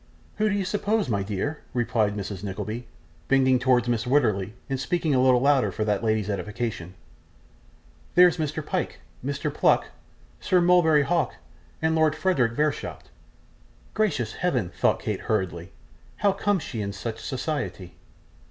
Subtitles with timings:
[0.37, 2.43] 'Who do you suppose, my dear?' replied Mrs.
[2.43, 2.87] Nickleby,
[3.27, 6.95] bending towards Mrs Wititterly, and speaking a little louder for that lady's edification.
[8.15, 8.65] 'There's Mr.
[8.65, 9.53] Pyke, Mr.
[9.53, 9.89] Pluck,
[10.39, 11.35] Sir Mulberry Hawk,
[11.83, 13.11] and Lord Frederick Verisopht.'
[13.93, 15.71] 'Gracious Heaven!' thought Kate hurriedly.
[16.15, 17.93] 'How comes she in such society?